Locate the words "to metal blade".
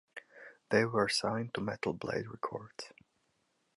1.53-2.25